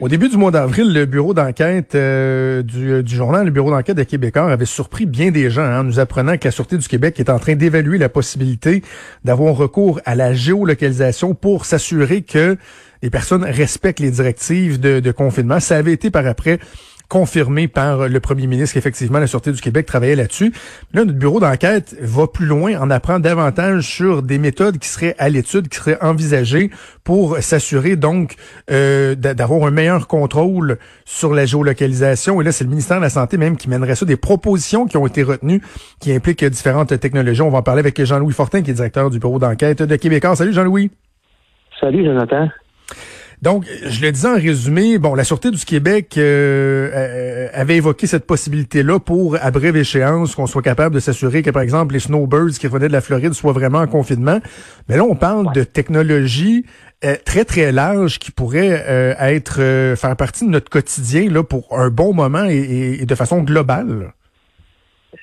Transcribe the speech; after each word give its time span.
Au 0.00 0.08
début 0.08 0.30
du 0.30 0.38
mois 0.38 0.50
d'avril, 0.50 0.94
le 0.94 1.04
bureau 1.04 1.34
d'enquête 1.34 1.94
euh, 1.94 2.62
du, 2.62 3.02
du, 3.02 3.14
journal, 3.14 3.44
le 3.44 3.50
bureau 3.50 3.70
d'enquête 3.70 3.98
de 3.98 4.02
Québécois 4.02 4.50
avait 4.50 4.64
surpris 4.64 5.04
bien 5.04 5.30
des 5.30 5.50
gens 5.50 5.62
en 5.62 5.84
nous 5.84 6.00
apprenant 6.00 6.38
que 6.38 6.46
la 6.46 6.50
Sûreté 6.50 6.78
du 6.78 6.88
Québec 6.88 7.20
est 7.20 7.28
en 7.28 7.38
train 7.38 7.54
d'évaluer 7.54 7.98
la 7.98 8.08
possibilité 8.08 8.82
d'avoir 9.24 9.54
recours 9.54 10.00
à 10.06 10.14
la 10.14 10.32
géolocalisation 10.32 11.34
pour 11.34 11.66
s'assurer 11.66 12.22
que 12.22 12.56
les 13.02 13.10
personnes 13.10 13.44
respectent 13.44 14.00
les 14.00 14.10
directives 14.10 14.80
de 14.80 15.10
confinement. 15.12 15.60
Ça 15.60 15.76
avait 15.76 15.92
été 15.92 16.10
par 16.10 16.26
après 16.26 16.60
confirmé 17.10 17.66
par 17.66 18.08
le 18.08 18.20
premier 18.20 18.46
ministre 18.46 18.74
qu'effectivement 18.74 19.18
la 19.18 19.26
Sûreté 19.26 19.50
du 19.52 19.60
Québec 19.60 19.84
travaillait 19.84 20.14
là-dessus. 20.14 20.52
Là, 20.94 21.04
notre 21.04 21.18
bureau 21.18 21.40
d'enquête 21.40 21.94
va 22.00 22.28
plus 22.28 22.46
loin, 22.46 22.80
en 22.80 22.88
apprend 22.88 23.18
davantage 23.18 23.82
sur 23.82 24.22
des 24.22 24.38
méthodes 24.38 24.78
qui 24.78 24.88
seraient 24.88 25.16
à 25.18 25.28
l'étude, 25.28 25.68
qui 25.68 25.76
seraient 25.76 25.98
envisagées 26.00 26.70
pour 27.02 27.38
s'assurer 27.38 27.96
donc 27.96 28.36
euh, 28.70 29.16
d'avoir 29.16 29.66
un 29.66 29.72
meilleur 29.72 30.06
contrôle 30.06 30.78
sur 31.04 31.34
la 31.34 31.46
géolocalisation. 31.46 32.40
Et 32.40 32.44
là, 32.44 32.52
c'est 32.52 32.64
le 32.64 32.70
ministère 32.70 32.98
de 32.98 33.02
la 33.02 33.10
Santé 33.10 33.36
même 33.36 33.56
qui 33.56 33.68
mènerait 33.68 33.96
ça, 33.96 34.06
des 34.06 34.16
propositions 34.16 34.86
qui 34.86 34.96
ont 34.96 35.06
été 35.06 35.24
retenues, 35.24 35.60
qui 36.00 36.12
impliquent 36.12 36.44
différentes 36.44 36.98
technologies. 37.00 37.42
On 37.42 37.50
va 37.50 37.58
en 37.58 37.62
parler 37.62 37.80
avec 37.80 38.02
Jean-Louis 38.02 38.32
Fortin, 38.32 38.62
qui 38.62 38.70
est 38.70 38.74
directeur 38.74 39.10
du 39.10 39.18
bureau 39.18 39.40
d'enquête 39.40 39.82
de 39.82 39.96
Québécois. 39.96 40.36
Salut 40.36 40.52
Jean-Louis. 40.52 40.92
Salut 41.80 42.04
Jonathan. 42.04 42.48
Donc, 43.42 43.64
je 43.64 44.02
le 44.02 44.12
disais 44.12 44.28
en 44.28 44.34
résumé, 44.34 44.98
bon, 44.98 45.14
la 45.14 45.24
Sûreté 45.24 45.50
du 45.50 45.64
Québec 45.64 46.16
euh, 46.18 46.90
euh, 46.92 47.48
avait 47.54 47.76
évoqué 47.76 48.06
cette 48.06 48.26
possibilité-là 48.26 49.00
pour, 49.00 49.36
à 49.40 49.50
brève 49.50 49.76
échéance, 49.76 50.34
qu'on 50.34 50.46
soit 50.46 50.60
capable 50.60 50.94
de 50.94 51.00
s'assurer 51.00 51.42
que, 51.42 51.50
par 51.50 51.62
exemple, 51.62 51.94
les 51.94 52.00
snowbirds 52.00 52.58
qui 52.58 52.66
revenaient 52.66 52.88
de 52.88 52.92
la 52.92 53.00
Floride 53.00 53.32
soient 53.32 53.52
vraiment 53.54 53.78
en 53.78 53.86
confinement. 53.86 54.40
Mais 54.88 54.98
là, 54.98 55.04
on 55.04 55.14
parle 55.14 55.54
de 55.54 55.62
technologies 55.62 56.66
euh, 57.02 57.16
très, 57.24 57.46
très 57.46 57.72
larges 57.72 58.18
qui 58.18 58.30
pourraient 58.30 59.16
être 59.18 59.94
faire 59.96 60.16
partie 60.16 60.44
de 60.44 60.50
notre 60.50 60.68
quotidien 60.68 61.30
là, 61.30 61.42
pour 61.42 61.78
un 61.78 61.88
bon 61.88 62.12
moment 62.12 62.44
et, 62.44 62.98
et 63.00 63.06
de 63.06 63.14
façon 63.14 63.42
globale. 63.42 64.12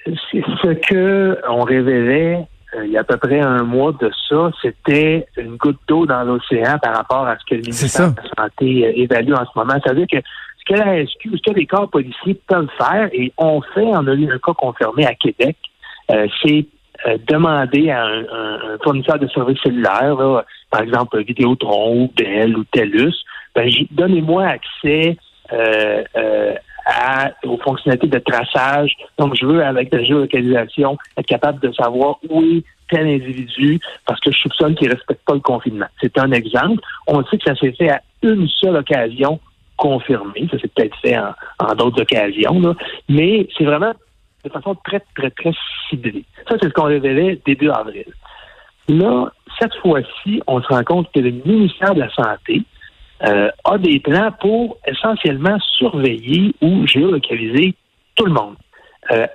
C'est 0.06 0.42
ce 0.64 0.74
que 0.74 1.38
on 1.48 1.62
révélait 1.62 2.48
euh, 2.78 2.86
il 2.86 2.92
y 2.92 2.98
a 2.98 3.02
à 3.02 3.04
peu 3.04 3.18
près 3.18 3.40
un 3.40 3.64
mois 3.64 3.92
de 3.94 4.12
ça, 4.30 4.52
c'était 4.62 5.28
une 5.38 5.56
goutte 5.58 5.80
d'eau 5.88 6.06
dans 6.06 6.24
l'océan 6.24 6.78
par 6.82 6.96
rapport 6.96 7.28
à 7.28 7.38
ce 7.38 7.46
que 7.46 7.56
le 7.56 7.62
ministère 7.62 8.12
de 8.12 8.16
la 8.18 8.44
Santé 8.44 8.86
euh, 8.86 8.92
évalue 8.96 9.34
en 9.34 9.46
ce 9.46 9.52
moment. 9.56 9.74
C'est-à-dire 9.84 10.08
que 10.12 10.18
ce 10.60 10.74
que 10.74 10.80
la 10.80 11.06
SQ, 11.06 11.38
ce 11.38 11.52
que 11.52 11.56
les 11.56 11.66
corps 11.66 11.90
policiers 11.90 12.40
peuvent 12.48 12.70
faire, 12.78 13.10
et 13.14 13.32
on 13.38 13.62
fait, 13.62 13.86
on 13.86 14.08
a 14.08 14.14
eu 14.14 14.32
un 14.32 14.40
cas 14.40 14.54
confirmé 14.54 15.06
à 15.06 15.16
Québec, 15.16 15.58
euh, 16.12 16.28
c'est 16.44 16.66
demander 17.30 17.92
à 17.92 18.06
un, 18.06 18.78
fournisseur 18.84 19.20
de 19.20 19.28
services 19.28 19.62
cellulaires, 19.62 20.44
par 20.72 20.82
exemple 20.82 21.22
Vidéotron 21.24 22.02
ou 22.02 22.14
Bell 22.18 22.58
ou 22.58 22.64
TELUS, 22.64 23.14
ben, 23.54 23.70
donnez-moi 23.92 24.46
accès 24.46 25.16
aux 27.44 27.58
fonctionnalités 27.58 28.08
de 28.08 28.20
traçage. 28.20 28.92
Donc, 29.18 29.36
je 29.36 29.46
veux, 29.46 29.64
avec 29.64 29.94
la 29.94 30.04
géolocalisation, 30.04 30.98
être 31.18 31.26
capable 31.26 31.60
de 31.60 31.72
savoir 31.74 32.18
où 32.30 32.42
est 32.42 32.64
tel 32.90 33.08
individu 33.08 33.80
parce 34.06 34.20
que 34.20 34.32
je 34.32 34.38
soupçonne 34.38 34.76
qu'il 34.76 34.90
ne 34.90 34.96
respecte 34.96 35.22
pas 35.26 35.34
le 35.34 35.42
confinement. 35.42 35.88
C'est 36.02 36.18
un 36.18 36.32
exemple. 36.32 36.82
On 37.08 37.24
sait 37.26 37.38
que 37.38 37.44
ça 37.46 37.56
s'est 37.56 37.74
fait 37.74 37.90
à 37.90 38.02
une 38.24 38.48
seule 38.48 38.78
occasion 38.78 39.40
confirmée. 39.76 40.48
Ça 40.52 40.60
s'est 40.60 40.70
peut-être 40.70 40.98
fait 41.02 41.18
en, 41.18 41.76
d'autres 41.76 42.02
occasions, 42.02 42.60
là. 42.60 42.74
mais 43.10 43.48
c'est 43.58 43.66
vraiment 43.66 43.94
de 44.44 44.50
façon 44.50 44.76
très, 44.86 45.02
très, 45.16 45.30
très 45.32 45.52
ciblée. 45.90 46.24
Ça, 46.48 46.56
c'est 46.62 46.70
ce 46.70 46.74
qu'on 46.74 46.86
révélait 46.86 47.40
début 47.46 47.70
avril. 47.70 48.06
Là, 48.88 49.32
cette 49.60 49.76
fois-ci, 49.76 50.42
on 50.48 50.62
se 50.62 50.68
rend 50.68 50.84
compte 50.84 51.12
que 51.14 51.20
le 51.20 51.32
ministère 51.32 51.94
de 51.94 52.00
la 52.00 52.10
Santé, 52.10 52.62
euh, 53.24 53.50
a 53.64 53.78
des 53.78 54.00
plans 54.00 54.32
pour 54.40 54.78
essentiellement 54.86 55.58
surveiller 55.78 56.54
ou 56.62 56.86
géolocaliser 56.86 57.74
tout 58.16 58.26
le 58.26 58.34
monde. 58.34 58.56
Euh, 59.12 59.28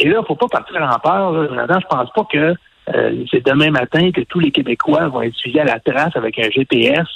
et 0.00 0.08
là, 0.08 0.16
il 0.16 0.20
ne 0.20 0.26
faut 0.26 0.34
pas 0.34 0.48
partir 0.48 0.76
en 0.82 0.98
peur. 0.98 1.32
Je 1.34 1.86
pense 1.88 2.10
pas 2.12 2.24
que 2.24 2.54
euh, 2.94 3.24
c'est 3.30 3.44
demain 3.44 3.70
matin 3.70 4.10
que 4.12 4.22
tous 4.22 4.40
les 4.40 4.50
Québécois 4.50 5.08
vont 5.08 5.22
être 5.22 5.34
suivis 5.34 5.60
à 5.60 5.64
la 5.64 5.80
trace 5.80 6.16
avec 6.16 6.38
un 6.38 6.50
GPS, 6.50 7.08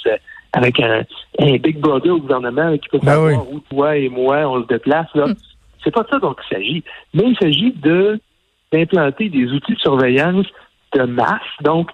avec 0.53 0.79
un, 0.79 1.03
Big 1.39 1.79
Brother 1.79 2.13
au 2.13 2.19
gouvernement 2.19 2.77
qui 2.77 2.89
peut 2.89 2.99
ben 3.01 3.13
savoir 3.13 3.51
où 3.51 3.59
toi 3.71 3.97
et 3.97 4.09
moi 4.09 4.37
on 4.47 4.61
se 4.61 4.67
déplace. 4.67 5.07
Là. 5.15 5.27
Hmm. 5.27 5.35
C'est 5.83 5.91
pas 5.91 6.05
ça 6.09 6.19
dont 6.19 6.35
il 6.37 6.55
s'agit. 6.55 6.83
Mais 7.13 7.23
il 7.27 7.37
s'agit 7.37 7.71
de 7.71 8.19
d'implanter 8.71 9.29
des 9.29 9.45
outils 9.51 9.73
de 9.73 9.79
surveillance 9.79 10.47
de 10.93 11.03
masse. 11.03 11.41
Donc, 11.61 11.89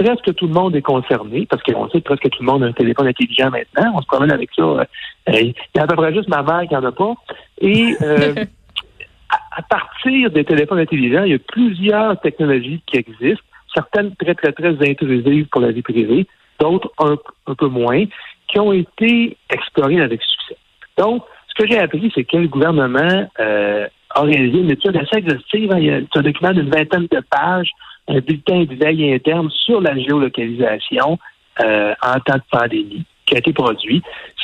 presque 0.00 0.34
tout 0.34 0.46
le 0.46 0.54
monde 0.54 0.74
est 0.74 0.82
concerné, 0.82 1.46
parce 1.46 1.62
qu'on 1.62 1.88
sait 1.90 2.00
que 2.00 2.06
presque 2.06 2.30
tout 2.30 2.42
le 2.42 2.46
monde 2.46 2.62
a 2.62 2.66
un 2.66 2.72
téléphone 2.72 3.06
intelligent 3.06 3.50
maintenant. 3.50 3.92
On 3.94 4.00
se 4.00 4.06
promène 4.06 4.32
avec 4.32 4.50
ça. 4.56 4.62
Euh, 4.62 4.84
il 5.28 5.54
y 5.74 5.78
a 5.78 5.82
à 5.82 5.86
peu 5.86 5.96
près 5.96 6.14
juste 6.14 6.28
ma 6.28 6.42
mère 6.42 6.66
qui 6.66 6.74
n'en 6.74 6.84
a 6.84 6.92
pas. 6.92 7.14
Et 7.60 7.94
euh, 8.00 8.34
à, 9.56 9.62
partir 9.62 10.30
des 10.30 10.44
téléphones 10.44 10.78
intelligents, 10.78 11.24
il 11.24 11.32
y 11.32 11.34
a 11.34 11.38
plusieurs 11.38 12.18
technologies 12.20 12.82
qui 12.86 12.96
existent, 12.96 13.44
certaines 13.74 14.14
très, 14.16 14.34
très, 14.34 14.52
très 14.52 14.90
intrusives 14.90 15.46
pour 15.48 15.60
la 15.60 15.70
vie 15.70 15.82
privée, 15.82 16.26
d'autres 16.58 16.90
un, 16.98 17.16
peu 17.54 17.68
moins, 17.68 18.04
qui 18.48 18.58
ont 18.58 18.72
été 18.72 19.36
explorées 19.50 20.00
avec 20.00 20.22
succès. 20.22 20.56
Donc, 20.96 21.24
ce 21.48 21.62
que 21.62 21.70
j'ai 21.70 21.78
appris, 21.78 22.10
c'est 22.14 22.24
que 22.24 22.38
le 22.38 22.48
gouvernement 22.48 23.28
euh, 23.38 23.86
a 24.10 24.20
réalisé 24.22 24.58
une 24.58 24.70
étude 24.70 24.96
assez 24.96 25.18
exhaustive. 25.18 25.74
Il 25.76 25.84
y 25.84 25.90
a 25.90 25.96
un 25.96 26.22
document 26.22 26.52
d'une 26.52 26.70
vingtaine 26.70 27.06
de 27.10 27.20
pages 27.30 27.70
un 28.10 28.20
bulletin 28.20 28.64
de 28.64 29.14
interne 29.14 29.50
sur 29.50 29.80
la 29.80 29.96
géolocalisation 29.96 31.18
euh, 31.60 31.94
en 32.02 32.20
temps 32.20 32.36
de 32.36 32.42
pandémie 32.50 33.04
qui 33.26 33.34
a 33.36 33.38
été 33.38 33.52
produit. 33.52 34.02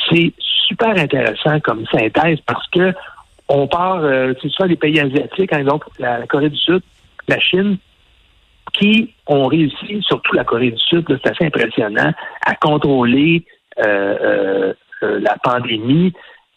C'est 0.08 0.32
super 0.38 0.90
intéressant 0.90 1.58
comme 1.60 1.84
synthèse 1.86 2.38
parce 2.46 2.66
que 2.68 2.92
on 3.48 3.66
part, 3.68 3.98
euh, 4.02 4.32
c'est 4.42 4.50
soit 4.50 4.66
les 4.66 4.76
pays 4.76 4.98
asiatiques, 4.98 5.52
hein, 5.52 5.64
donc 5.64 5.84
la, 5.98 6.26
Corée 6.26 6.50
du 6.50 6.56
Sud, 6.56 6.80
la 7.28 7.38
Chine, 7.38 7.78
qui 8.72 9.14
ont 9.26 9.46
réussi, 9.46 10.02
surtout 10.02 10.34
la 10.34 10.44
Corée 10.44 10.72
du 10.72 10.78
Sud, 10.78 11.04
c'est 11.08 11.30
assez 11.30 11.44
impressionnant, 11.44 12.12
à 12.44 12.54
contrôler 12.56 13.44
euh, 13.78 14.72
la 15.00 15.36
pandémie 15.42 16.12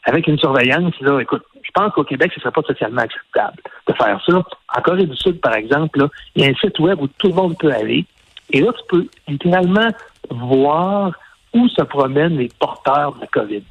avec 0.06 0.28
une 0.28 0.40
surveillance. 0.40 0.94
Là, 1.02 1.20
écoute, 1.20 1.44
je 1.70 1.82
pense 1.82 1.94
qu'au 1.94 2.04
Québec, 2.04 2.32
ce 2.34 2.40
ne 2.40 2.44
serait 2.44 2.52
pas 2.52 2.62
socialement 2.64 3.02
acceptable 3.02 3.58
de 3.88 3.94
faire 3.94 4.22
ça. 4.26 4.44
En 4.76 4.82
Corée 4.82 5.06
du 5.06 5.16
Sud, 5.16 5.40
par 5.40 5.56
exemple, 5.56 6.08
il 6.36 6.44
y 6.44 6.48
a 6.48 6.50
un 6.50 6.56
site 6.56 6.80
web 6.80 7.00
où 7.02 7.08
tout 7.08 7.28
le 7.28 7.34
monde 7.34 7.58
peut 7.60 7.72
aller. 7.72 8.06
Et 8.52 8.62
là, 8.62 8.72
tu 8.74 8.84
peux 8.90 9.08
littéralement 9.28 9.90
voir 10.32 11.12
où 11.54 11.68
se 11.68 11.82
promènent 11.84 12.38
les 12.38 12.50
porteurs 12.60 13.14
de 13.16 13.22
la 13.22 13.28
COVID. 13.28 13.64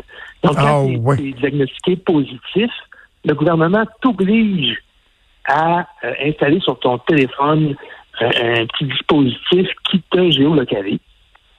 Donc, 0.45 0.57
quand 0.57 0.87
ah, 0.89 1.17
tu 1.17 1.29
es, 1.29 1.33
diagnostiqué 1.33 1.97
positif, 1.97 2.71
le 3.25 3.35
gouvernement 3.35 3.85
t'oblige 4.01 4.79
à 5.45 5.81
euh, 6.05 6.13
installer 6.25 6.61
sur 6.61 6.79
ton 6.79 6.99
téléphone 6.99 7.75
euh, 8.23 8.61
un 8.63 8.67
petit 8.67 8.85
dispositif 8.85 9.69
qui 9.91 10.03
te 10.11 10.31
géolocalise. 10.31 11.01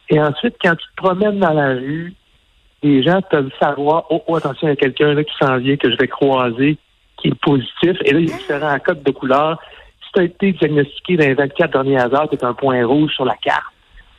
Et 0.10 0.20
ensuite, 0.22 0.56
quand 0.62 0.76
tu 0.76 0.86
te 0.88 0.96
promènes 0.96 1.40
dans 1.40 1.54
la 1.54 1.74
rue, 1.74 2.14
les 2.82 3.04
gens 3.04 3.22
peuvent 3.22 3.52
savoir, 3.60 4.06
oh, 4.10 4.24
oh 4.28 4.36
attention, 4.36 4.68
il 4.68 4.72
y 4.72 4.74
a 4.74 4.76
quelqu'un 4.76 5.14
là 5.14 5.24
qui 5.24 5.34
s'en 5.40 5.58
vient, 5.58 5.76
que 5.76 5.92
je 5.92 5.98
vais 5.98 6.08
croiser, 6.08 6.78
qui 7.18 7.30
est 7.30 7.40
positif. 7.40 7.98
Et 8.06 8.14
là, 8.14 8.20
il 8.20 8.30
y 8.30 8.34
a 8.34 8.38
différents 8.38 8.80
codes 8.80 9.04
de 9.04 9.12
couleur. 9.12 9.60
Si 10.02 10.12
tu 10.14 10.20
as 10.22 10.24
été 10.24 10.52
diagnostiqué 10.54 11.18
dans 11.18 11.28
les 11.28 11.34
24 11.34 11.72
dernières 11.72 12.14
heures, 12.14 12.30
tu 12.30 12.44
un 12.44 12.54
point 12.54 12.86
rouge 12.86 13.12
sur 13.14 13.26
la 13.26 13.36
carte. 13.36 13.74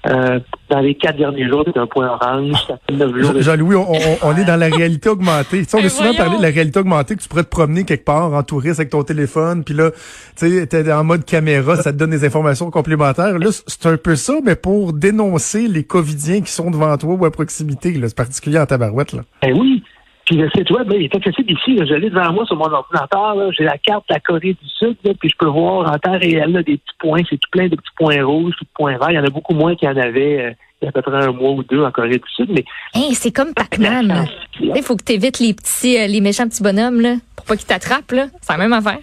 Euh, 0.06 0.40
dans 0.70 0.80
les 0.80 0.94
quatre 0.94 1.18
derniers 1.18 1.46
jours, 1.46 1.62
c'est 1.66 1.78
un 1.78 1.86
point 1.86 2.08
orange. 2.08 2.56
Jean-Louis, 2.88 3.76
on, 3.76 4.36
est 4.36 4.44
dans 4.44 4.56
la 4.56 4.68
réalité 4.68 5.10
augmentée. 5.10 5.62
on 5.74 5.78
a 5.78 5.88
souvent 5.90 6.14
parlé 6.14 6.38
de 6.38 6.42
la 6.42 6.48
réalité 6.48 6.78
augmentée, 6.78 7.16
que 7.16 7.22
tu 7.22 7.28
pourrais 7.28 7.44
te 7.44 7.50
promener 7.50 7.84
quelque 7.84 8.04
part 8.04 8.32
en 8.32 8.42
touriste 8.42 8.80
avec 8.80 8.90
ton 8.90 9.02
téléphone, 9.02 9.62
puis 9.62 9.74
là, 9.74 9.90
tu 10.36 10.46
es 10.46 10.92
en 10.92 11.04
mode 11.04 11.24
caméra, 11.24 11.76
ça 11.76 11.92
te 11.92 11.98
donne 11.98 12.10
des 12.10 12.24
informations 12.24 12.70
complémentaires. 12.70 13.38
Là, 13.38 13.48
c'est 13.66 13.86
un 13.86 13.96
peu 13.98 14.16
ça, 14.16 14.34
mais 14.42 14.56
pour 14.56 14.94
dénoncer 14.94 15.68
les 15.68 15.84
Covidiens 15.84 16.40
qui 16.40 16.52
sont 16.52 16.70
devant 16.70 16.96
toi 16.96 17.14
ou 17.14 17.24
à 17.26 17.30
proximité. 17.30 17.98
C'est 18.00 18.16
particulier 18.16 18.58
en 18.58 18.66
tabarouette. 18.66 19.12
Là. 19.12 19.22
Ben 19.42 19.52
oui, 19.58 19.79
puis 20.26 20.36
le 20.36 20.48
site 20.50 20.70
web, 20.70 20.90
il 20.94 21.04
est 21.04 21.14
accessible 21.14 21.52
ici. 21.52 21.76
Je 21.78 21.94
l'ai 21.94 22.10
devant 22.10 22.32
moi 22.32 22.46
sur 22.46 22.56
mon 22.56 22.70
ordinateur. 22.70 23.52
J'ai 23.52 23.64
la 23.64 23.78
carte 23.78 24.08
de 24.08 24.14
la 24.14 24.20
Corée 24.20 24.56
du 24.60 24.68
Sud, 24.78 24.96
puis 25.02 25.28
je 25.28 25.36
peux 25.36 25.46
voir 25.46 25.90
en 25.92 25.98
temps 25.98 26.18
réel 26.18 26.52
des 26.52 26.76
petits 26.76 26.96
points. 26.98 27.22
C'est 27.28 27.36
tout 27.36 27.50
plein 27.50 27.68
de 27.68 27.76
petits 27.76 27.94
points 27.96 28.24
rouges, 28.24 28.54
de 28.60 28.66
points 28.74 28.96
verts. 28.98 29.10
Il 29.10 29.16
y 29.16 29.18
en 29.18 29.24
a 29.24 29.30
beaucoup 29.30 29.54
moins 29.54 29.74
qu'il 29.74 29.88
y 29.88 29.92
en 29.92 29.96
avait 29.96 30.40
euh, 30.40 30.50
il 30.80 30.86
y 30.86 30.86
a 30.86 30.88
à 30.88 30.92
peu 30.92 31.02
près 31.02 31.22
un 31.22 31.32
mois 31.32 31.50
ou 31.50 31.62
deux 31.62 31.82
en 31.82 31.90
Corée 31.90 32.10
du 32.10 32.30
Sud. 32.34 32.50
Mais 32.50 32.64
c'est 33.12 33.32
comme 33.32 33.52
Pac-Man. 33.52 34.26
Il 34.60 34.82
faut 34.82 34.96
que 34.96 35.04
tu 35.04 35.12
évites 35.12 35.38
les 35.38 35.52
petits, 35.52 35.98
euh, 35.98 36.06
les 36.06 36.20
méchants 36.20 36.48
petits 36.48 36.62
bonhommes 36.62 37.00
là, 37.00 37.16
pour 37.36 37.44
pas 37.44 37.56
qu'ils 37.56 37.66
t'attrapent. 37.66 38.14
C'est 38.40 38.52
la 38.52 38.58
même 38.58 38.72
affaire. 38.72 39.00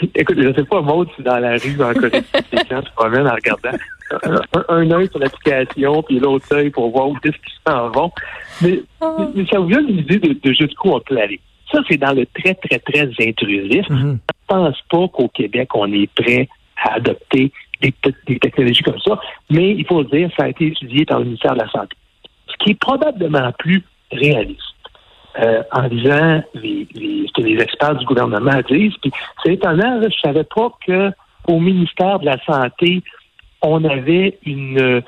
Écoute, 0.14 0.36
je 0.40 0.52
sais 0.52 0.64
pas, 0.64 0.80
Maud, 0.80 1.08
si 1.16 1.22
dans 1.22 1.38
la 1.38 1.56
rue 1.56 1.82
en 1.82 1.94
Corée 1.94 2.22
quand 2.68 2.82
tu 2.82 2.90
promènes 2.96 3.26
en 3.26 3.34
regardant 3.34 3.76
un, 4.68 4.90
œil 4.90 5.08
sur 5.08 5.18
l'application, 5.18 6.02
puis 6.02 6.18
l'autre 6.18 6.46
œil 6.54 6.70
pour 6.70 6.90
voir 6.90 7.08
où 7.08 7.16
est-ce 7.24 7.32
qu'ils 7.32 7.60
s'en 7.66 7.88
vont. 7.90 8.12
Mais, 8.62 8.80
ah. 9.00 9.16
mais, 9.34 9.46
ça 9.46 9.58
vous 9.58 9.70
donne 9.70 9.88
une 9.88 9.98
idée 9.98 10.18
de, 10.18 10.52
jusqu'où 10.52 10.90
on 10.90 11.00
peut 11.00 11.18
aller. 11.18 11.40
Ça, 11.72 11.80
c'est 11.88 11.96
dans 11.96 12.12
le 12.12 12.26
très, 12.26 12.54
très, 12.54 12.78
très 12.78 13.10
intrusif. 13.20 13.86
Mm-hmm. 13.88 13.98
Je 13.98 14.06
ne 14.06 14.18
pense 14.46 14.80
pas 14.88 15.08
qu'au 15.08 15.28
Québec, 15.28 15.74
on 15.74 15.92
est 15.92 16.08
prêt 16.14 16.48
à 16.84 16.94
adopter 16.94 17.50
des, 17.80 17.92
technologies 18.38 18.82
comme 18.82 19.00
ça, 19.00 19.20
mais 19.50 19.72
il 19.72 19.86
faut 19.86 20.02
le 20.02 20.08
dire, 20.08 20.30
ça 20.36 20.44
a 20.44 20.48
été 20.48 20.68
étudié 20.68 21.04
par 21.04 21.18
le 21.18 21.26
ministère 21.26 21.54
de 21.54 21.60
la 21.60 21.68
Santé. 21.68 21.96
Ce 22.48 22.56
qui 22.64 22.70
est 22.70 22.80
probablement 22.80 23.52
plus 23.58 23.82
réaliste, 24.12 24.60
euh, 25.40 25.62
en 25.72 25.88
disant 25.88 26.42
les, 26.54 26.86
les, 26.94 27.26
ce 27.26 27.32
que 27.40 27.46
les 27.46 27.60
experts 27.62 27.96
du 27.96 28.04
gouvernement 28.06 28.60
disent. 28.68 28.96
Puis 29.02 29.12
c'est 29.42 29.54
étonnant, 29.54 30.00
là, 30.00 30.08
je 30.08 30.18
savais 30.20 30.44
pas 30.44 30.70
que 30.86 31.10
au 31.48 31.60
ministère 31.60 32.18
de 32.18 32.26
la 32.26 32.38
Santé, 32.44 33.02
on 33.62 33.84
avait 33.84 34.38
une, 34.44 35.02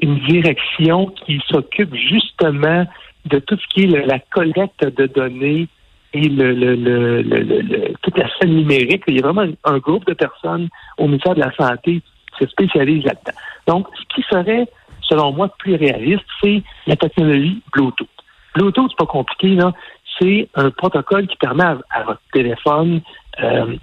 une 0.00 0.18
direction 0.20 1.06
qui 1.06 1.40
s'occupe 1.48 1.94
justement 1.94 2.86
de 3.26 3.38
tout 3.38 3.56
ce 3.56 3.66
qui 3.68 3.84
est 3.84 4.06
la 4.06 4.18
collecte 4.18 4.84
de 4.84 5.06
données 5.06 5.68
et 6.12 6.28
le, 6.28 6.52
le, 6.52 6.74
le, 7.22 7.94
toute 8.02 8.16
la 8.16 8.28
scène 8.38 8.54
numérique. 8.54 9.02
Il 9.08 9.16
y 9.16 9.18
a 9.20 9.22
vraiment 9.22 9.52
un 9.64 9.78
groupe 9.78 10.06
de 10.06 10.14
personnes 10.14 10.68
au 10.98 11.06
ministère 11.06 11.34
de 11.34 11.40
la 11.40 11.52
Santé 11.52 12.02
qui 12.36 12.44
se 12.44 12.50
spécialise 12.50 13.04
là-dedans. 13.04 13.38
Donc, 13.66 13.88
ce 13.98 14.14
qui 14.14 14.22
serait, 14.28 14.66
selon 15.02 15.32
moi, 15.32 15.48
plus 15.58 15.74
réaliste, 15.74 16.24
c'est 16.42 16.62
la 16.86 16.96
technologie 16.96 17.62
Bluetooth. 17.72 18.08
Bluetooth, 18.54 18.90
c'est 18.90 18.98
pas 18.98 19.06
compliqué, 19.06 19.48
là. 19.48 19.72
C'est 20.20 20.48
un 20.54 20.70
protocole 20.70 21.26
qui 21.26 21.36
permet 21.36 21.64
à, 21.64 22.02
votre 22.04 22.20
téléphone 22.32 23.00
euh, 23.42 23.76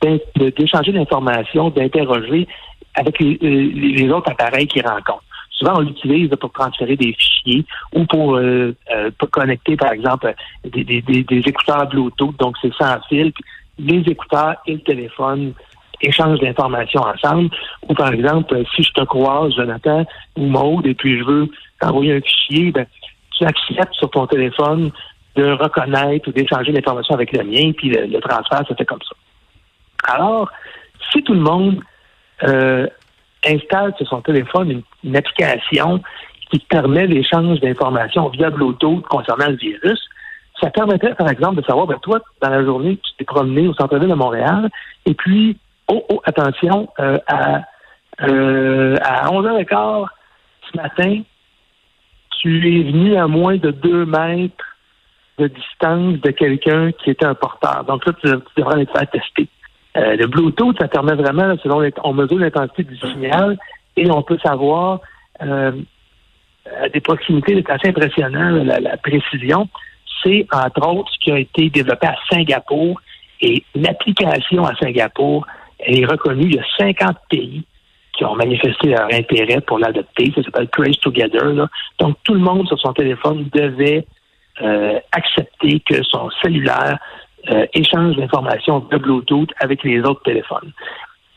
d'échanger 0.00 0.92
l'information, 0.92 1.70
d'interroger 1.70 2.46
avec 2.94 3.18
les, 3.20 3.36
les, 3.40 4.10
autres 4.10 4.30
appareils 4.30 4.66
qu'il 4.68 4.86
rencontre. 4.86 5.24
Souvent, 5.50 5.74
on 5.76 5.80
l'utilise 5.80 6.30
pour 6.40 6.52
transférer 6.52 6.96
des 6.96 7.12
fichiers 7.14 7.64
ou 7.94 8.04
pour, 8.04 8.36
euh, 8.36 8.76
euh, 8.92 9.10
connecter, 9.30 9.76
par 9.76 9.92
exemple, 9.92 10.34
des, 10.64 11.02
écouteurs 11.28 11.88
Bluetooth, 11.88 12.36
donc 12.38 12.56
c'est 12.60 12.72
sans. 12.74 12.98
Les 13.78 14.00
écouteurs 14.06 14.56
et 14.66 14.74
le 14.74 14.80
téléphone 14.80 15.54
échangent 16.00 16.40
l'information 16.40 17.00
ensemble. 17.00 17.50
Ou 17.88 17.94
par 17.94 18.12
exemple, 18.12 18.62
si 18.74 18.82
je 18.82 18.92
te 18.92 19.04
croise, 19.04 19.54
Jonathan 19.54 20.04
ou 20.36 20.46
Maude, 20.46 20.86
et 20.86 20.94
puis 20.94 21.18
je 21.18 21.24
veux 21.24 21.48
envoyer 21.80 22.14
un 22.14 22.20
fichier, 22.20 22.70
ben, 22.70 22.86
tu 23.50 23.74
sur 23.92 24.10
ton 24.10 24.26
téléphone 24.26 24.90
de 25.34 25.52
reconnaître 25.52 26.28
ou 26.28 26.32
d'échanger 26.32 26.72
l'information 26.72 27.14
avec 27.14 27.32
le 27.32 27.44
mien, 27.44 27.72
puis 27.76 27.88
le, 27.88 28.20
transfert 28.20 28.66
se 28.66 28.74
fait 28.74 28.84
comme 28.84 29.00
ça. 29.00 30.14
Alors, 30.14 30.50
si 31.10 31.22
tout 31.22 31.34
le 31.34 31.40
monde 31.40 31.80
euh, 32.44 32.86
installe 33.46 33.94
sur 33.96 34.06
son 34.08 34.20
téléphone 34.20 34.82
une, 35.04 35.16
application 35.16 36.02
qui 36.50 36.58
permet 36.58 37.06
l'échange 37.06 37.60
d'informations 37.60 38.28
via 38.28 38.50
Bluetooth 38.50 39.02
concernant 39.06 39.48
le 39.48 39.56
virus, 39.56 40.00
ça 40.60 40.70
permettrait, 40.70 41.14
par 41.14 41.28
exemple, 41.30 41.56
de 41.56 41.66
savoir, 41.66 41.86
ben, 41.86 41.98
toi, 42.02 42.20
dans 42.40 42.50
la 42.50 42.62
journée, 42.62 42.98
tu 43.02 43.12
t'es 43.18 43.24
promené 43.24 43.66
au 43.66 43.74
centre-ville 43.74 44.10
de 44.10 44.14
Montréal, 44.14 44.68
et 45.06 45.14
puis, 45.14 45.56
oh, 45.88 46.04
oh 46.10 46.20
attention, 46.24 46.88
euh, 47.00 47.18
à, 47.26 47.62
euh, 48.22 48.96
à 49.02 49.30
11h15 49.30 50.06
ce 50.70 50.76
matin, 50.76 51.22
tu 52.42 52.80
es 52.80 52.82
venu 52.82 53.16
à 53.16 53.28
moins 53.28 53.56
de 53.56 53.70
deux 53.70 54.04
mètres 54.04 54.64
de 55.38 55.46
distance 55.46 56.20
de 56.20 56.30
quelqu'un 56.32 56.90
qui 56.92 57.10
était 57.10 57.24
un 57.24 57.34
porteur. 57.34 57.84
Donc 57.84 58.04
là, 58.04 58.12
tu, 58.20 58.28
devrais 58.56 58.82
être 58.82 58.98
fait 58.98 59.06
tester. 59.06 59.48
Euh, 59.96 60.16
le 60.16 60.26
Bluetooth, 60.26 60.76
ça 60.80 60.88
permet 60.88 61.14
vraiment, 61.14 61.54
selon 61.62 61.88
on 62.02 62.12
mesure 62.12 62.38
l'intensité 62.38 62.82
du 62.82 62.96
signal 62.96 63.56
et 63.96 64.10
on 64.10 64.22
peut 64.22 64.38
savoir 64.42 65.00
euh, 65.42 65.72
à 66.80 66.88
des 66.88 67.00
proximités, 67.00 67.54
c'est 67.54 67.72
assez 67.72 67.88
impressionnant, 67.88 68.64
la, 68.64 68.96
précision. 68.96 69.68
C'est 70.22 70.46
entre 70.52 70.88
autres 70.88 71.12
ce 71.12 71.18
qui 71.20 71.32
a 71.32 71.38
été 71.38 71.70
développé 71.70 72.08
à 72.08 72.16
Singapour 72.30 73.00
et 73.40 73.64
l'application 73.74 74.64
à 74.64 74.74
Singapour, 74.76 75.46
elle 75.78 76.00
est 76.00 76.06
reconnue. 76.06 76.46
Il 76.46 76.54
y 76.56 76.58
a 76.58 76.64
50 76.78 77.16
pays 77.28 77.64
ont 78.24 78.34
manifesté 78.34 78.88
leur 78.88 79.06
intérêt 79.12 79.60
pour 79.60 79.78
l'adopter. 79.78 80.32
Ça 80.34 80.42
s'appelle 80.42 80.68
Trace 80.68 80.98
Together. 81.00 81.68
Donc, 81.98 82.16
tout 82.24 82.34
le 82.34 82.40
monde 82.40 82.66
sur 82.68 82.78
son 82.78 82.92
téléphone 82.92 83.48
devait 83.52 84.06
euh, 84.60 84.98
accepter 85.12 85.80
que 85.80 86.02
son 86.02 86.30
cellulaire 86.42 86.98
euh, 87.50 87.66
échange 87.74 88.16
l'information 88.16 88.80
de 88.80 88.96
Bluetooth 88.98 89.50
avec 89.60 89.82
les 89.82 90.00
autres 90.00 90.22
téléphones. 90.22 90.72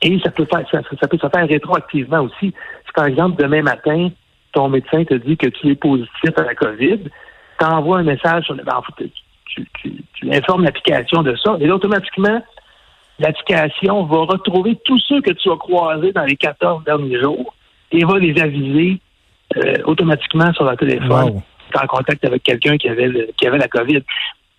Et 0.02 0.20
ça 0.20 0.30
peut, 0.30 0.46
faire, 0.46 0.64
ça, 0.70 1.08
peut 1.08 1.18
se 1.18 1.28
faire 1.28 1.48
rétroactivement 1.48 2.22
aussi. 2.22 2.54
Si, 2.86 2.94
par 2.94 3.06
exemple, 3.06 3.42
demain 3.42 3.62
matin, 3.62 4.10
ton 4.52 4.70
médecin 4.70 5.04
te 5.04 5.16
dit 5.16 5.38
que 5.38 5.48
tu 5.48 5.70
es 5.72 5.76
positif 5.76 6.32
à 6.38 6.44
la 6.44 6.56
COVID, 6.56 7.00
tu 7.60 7.66
envoies 7.66 8.00
un 8.00 8.04
message 8.04 8.46
sur 8.46 8.54
le... 8.54 8.64
Ben, 8.64 8.82
tu, 9.46 9.66
tu 10.14 10.34
informes 10.34 10.66
l'application 10.66 11.24
de 11.24 11.36
ça, 11.38 11.56
et 11.62 11.72
automatiquement, 11.72 12.42
l'application 13.20 14.04
va 14.06 14.18
retrouver 14.18 14.78
tous 14.86 15.00
ceux 15.08 15.22
que 15.22 15.32
tu 15.32 15.52
as 15.52 15.58
croisés 15.58 16.12
dans 16.12 16.26
les 16.26 16.36
14 16.36 16.84
derniers 16.84 17.22
jours 17.22 17.54
et 17.92 18.04
va 18.04 18.20
les 18.20 18.40
aviser 18.42 19.00
euh, 19.58 19.76
automatiquement 19.86 20.52
sur 20.54 20.66
leur 20.66 20.78
téléphone 20.78 21.10
wow. 21.10 21.44
en 21.82 21.88
contact 21.88 22.26
avec 22.26 22.44
quelqu'un 22.44 22.78
qui 22.78 22.90
avait 22.90 23.34
qui 23.38 23.48
avait 23.48 23.58
la 23.58 23.68
COVID. 23.68 24.02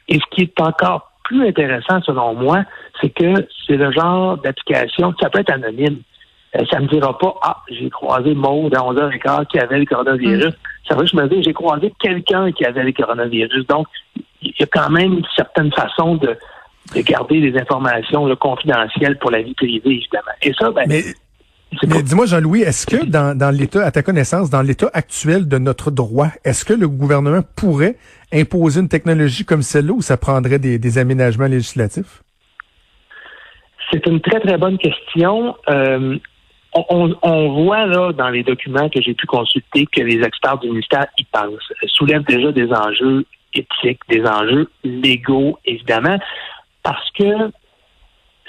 Et 0.09 0.15
ce 0.15 0.25
qui 0.31 0.43
est 0.43 0.61
encore 0.61 1.11
plus 1.25 1.47
intéressant 1.47 2.01
selon 2.03 2.35
moi, 2.35 2.65
c'est 3.01 3.11
que 3.11 3.47
c'est 3.67 3.77
le 3.77 3.91
genre 3.91 4.39
d'application, 4.39 5.13
ça 5.21 5.29
peut 5.29 5.41
être 5.41 5.53
anonyme. 5.53 5.99
Euh, 6.55 6.65
ça 6.71 6.79
me 6.79 6.87
dira 6.87 7.19
pas, 7.19 7.35
ah, 7.43 7.57
j'ai 7.69 7.91
croisé 7.91 8.35
Maud 8.35 8.75
à 8.75 8.79
11h15 8.79 9.47
qui 9.47 9.59
avait 9.59 9.81
le 9.81 9.85
coronavirus. 9.85 10.47
Mm. 10.47 10.89
Ça 10.89 10.95
veut 10.95 11.07
je 11.07 11.17
me 11.17 11.29
dis, 11.29 11.43
j'ai 11.43 11.53
croisé 11.53 11.93
quelqu'un 11.99 12.53
qui 12.53 12.65
avait 12.65 12.85
le 12.85 12.93
coronavirus. 12.93 13.67
Donc, 13.67 13.89
il 14.41 14.53
y 14.59 14.63
a 14.63 14.67
quand 14.67 14.91
même 14.91 15.15
une 15.15 15.27
certaine 15.35 15.73
façon 15.73 16.15
de, 16.15 16.37
de 16.95 17.01
garder 17.01 17.41
des 17.41 17.59
informations 17.59 18.35
confidentielles 18.37 19.19
pour 19.19 19.31
la 19.31 19.43
vie 19.43 19.55
privée, 19.55 19.81
évidemment. 19.85 20.33
Et 20.43 20.53
ça, 20.59 20.71
ben, 20.71 20.89
mais, 20.89 21.03
dis-moi, 22.03 22.27
Jean-Louis, 22.27 22.63
est-ce 22.63 22.87
que 22.87 23.05
dans, 23.05 23.37
dans 23.37 23.51
l'état, 23.51 23.85
à 23.85 23.91
ta 23.91 24.03
connaissance, 24.03 24.51
dans 24.51 24.63
l'état 24.63 24.89
actuel 24.93 25.49
de 25.49 25.59
notre 25.59 25.91
droit, 25.91 26.29
est-ce 26.45 26.65
que 26.65 26.73
le 26.73 26.89
gouvernement 26.89 27.43
pourrait 27.57 27.97
imposer 28.33 28.81
une 28.81 28.89
technologie 28.89 29.45
comme 29.45 29.63
celle-là 29.63 29.93
ou 29.93 30.03
ça 30.03 30.17
prendrait 30.17 30.59
des, 30.59 30.99
aménagements 30.99 31.47
législatifs? 31.47 32.23
C'est 33.91 34.07
une 34.07 34.21
très, 34.21 34.41
très 34.41 34.59
bonne 34.59 34.79
question. 34.79 35.57
Euh, 35.69 36.19
on, 36.75 37.15
on, 37.23 37.65
voit 37.65 37.87
là 37.87 38.13
dans 38.13 38.29
les 38.31 38.43
documents 38.43 38.89
que 38.89 39.01
j'ai 39.01 39.15
pu 39.15 39.27
consulter 39.27 39.87
que 39.87 40.03
les 40.03 40.23
experts 40.23 40.59
du 40.59 40.69
ministère 40.69 41.07
y 41.19 41.25
pensent, 41.25 41.73
soulèvent 41.87 42.25
déjà 42.25 42.53
des 42.53 42.69
enjeux 42.73 43.25
éthiques, 43.55 44.01
des 44.09 44.25
enjeux 44.25 44.69
légaux, 44.85 45.59
évidemment. 45.65 46.19
Parce 46.87 47.11
que 47.19 47.51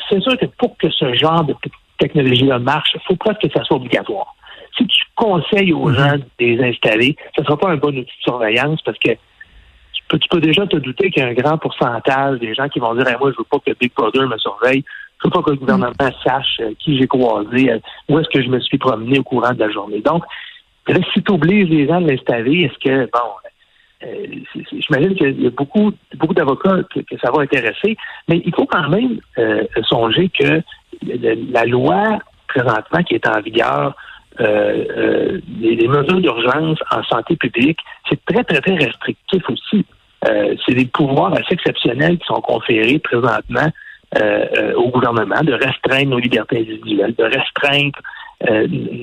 c'est 0.08 0.22
sûr 0.22 0.38
que 0.38 0.46
pour 0.46 0.78
que 0.78 0.92
ce 0.92 1.12
genre 1.16 1.44
de 1.44 1.56
technologie-là 1.98 2.60
marche, 2.60 2.92
il 2.94 3.02
faut 3.08 3.16
presque 3.16 3.42
que 3.42 3.50
ça 3.52 3.64
soit 3.64 3.78
obligatoire. 3.78 4.36
Si 4.78 4.86
tu 4.86 5.04
conseilles 5.16 5.74
aux 5.74 5.90
mhm. 5.90 5.96
gens 5.96 6.18
de 6.18 6.24
les 6.38 6.64
installer, 6.64 7.16
ce 7.36 7.42
ne 7.42 7.48
sera 7.48 7.58
pas 7.58 7.70
un 7.70 7.78
bon 7.78 7.90
outil 7.90 8.02
de 8.04 8.22
surveillance 8.22 8.80
parce 8.84 9.00
que 9.00 9.10
tu 9.10 10.30
peux, 10.30 10.40
déjà 10.40 10.68
te 10.68 10.78
douter 10.78 11.10
qu'il 11.10 11.24
y 11.24 11.26
a 11.26 11.30
un 11.30 11.34
grand 11.34 11.58
pourcentage 11.58 12.40
des 12.40 12.54
gens 12.54 12.70
qui 12.70 12.80
vont 12.80 12.94
dire 12.94 13.06
Moi, 13.20 13.32
je 13.32 13.38
veux 13.40 13.48
pas 13.50 13.58
que 13.66 13.72
Big 13.80 13.92
Brother 13.96 14.28
me 14.28 14.38
surveille. 14.38 14.84
Je 15.20 15.28
veux 15.28 15.32
pas 15.32 15.42
que 15.42 15.50
le 15.50 15.58
gouvernement 15.58 15.92
mhm. 16.00 16.12
sache 16.24 16.60
euh, 16.62 16.74
qui 16.78 17.00
j'ai 17.00 17.08
croisé, 17.08 17.72
euh, 17.72 17.80
où 18.08 18.20
est-ce 18.20 18.30
que 18.30 18.44
je 18.44 18.50
me 18.50 18.60
suis 18.60 18.78
promené 18.78 19.18
au 19.18 19.24
courant 19.24 19.52
de 19.52 19.60
la 19.60 19.72
journée. 19.72 20.02
Donc, 20.02 20.24
si 21.12 21.24
tu 21.24 21.32
obliges 21.32 21.70
les 21.70 21.88
gens 21.88 22.00
de 22.00 22.12
l'installer, 22.12 22.66
est-ce 22.66 22.78
que, 22.78 23.10
bon, 23.12 23.47
euh, 24.04 24.26
j'imagine 24.72 25.16
qu'il 25.16 25.42
y 25.42 25.48
a 25.48 25.50
beaucoup, 25.50 25.92
beaucoup 26.18 26.34
d'avocats 26.34 26.82
que, 26.94 27.18
ça 27.20 27.32
va 27.32 27.42
intéresser, 27.42 27.98
mais 28.28 28.42
il 28.46 28.54
faut 28.54 28.66
quand 28.66 28.88
même 28.90 29.20
euh, 29.40 29.64
songer 29.90 30.30
que 30.30 30.62
la 31.04 31.66
loi 31.66 32.20
présentement 32.48 33.04
qui 33.04 33.16
est 33.16 33.28
en 33.28 33.42
vigueur, 33.42 33.96
euh, 34.40 35.40
les, 35.60 35.88
mesures 35.88 36.22
d'urgence 36.22 36.78
en 36.92 37.04
santé 37.04 37.36
publique, 37.38 37.80
c'est 38.08 38.24
très, 38.26 38.44
très, 38.44 38.62
très 38.62 38.76
restrictif 38.76 39.44
aussi. 39.50 39.86
c'est 40.24 40.76
des 40.76 40.86
pouvoirs 40.86 41.34
assez 41.34 41.54
exceptionnels 41.54 42.20
qui 42.20 42.26
sont 42.28 42.42
conférés 42.42 43.00
présentement 43.00 43.70
au 44.76 44.90
gouvernement 44.90 45.42
de 45.44 45.54
restreindre 45.54 46.12
nos 46.12 46.20
libertés 46.20 46.60
individuelles, 46.60 47.16
de 47.16 47.24
restreindre 47.24 48.00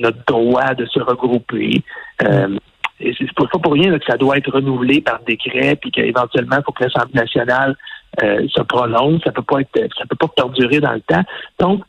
notre 0.01 0.23
droit 0.25 0.73
de 0.73 0.85
se 0.85 0.99
regrouper. 0.99 1.83
C'est 2.99 3.33
pas, 3.33 3.45
pour 3.61 3.73
rien 3.73 3.97
que 3.97 4.05
ça 4.05 4.17
doit 4.17 4.37
être 4.37 4.51
renouvelé 4.51 5.01
par 5.01 5.19
décret, 5.27 5.75
puis 5.75 5.91
qu'éventuellement, 5.91 6.57
il 6.59 6.63
faut 6.63 6.71
que 6.71 6.85
l'Assemblée 6.85 7.19
nationale 7.19 7.75
euh, 8.23 8.47
se 8.47 8.61
prononce. 8.61 9.21
Ça 9.23 9.31
peut 9.31 9.41
pas 9.41 9.59
être, 9.61 9.89
ça 9.97 10.05
peut 10.09 10.15
pas 10.15 10.29
perdurer 10.29 10.79
dans 10.79 10.93
le 10.93 11.01
temps. 11.01 11.23
Donc, 11.59 11.83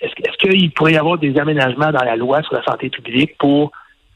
est-ce, 0.00 0.38
qu'il 0.38 0.72
pourrait 0.72 0.94
y 0.94 0.96
avoir 0.96 1.18
des 1.18 1.38
aménagements 1.38 1.92
dans 1.92 2.04
la 2.04 2.16
loi 2.16 2.42
sur 2.42 2.54
la 2.54 2.62
santé 2.64 2.90
publique 2.90 3.36
pour, 3.38 3.70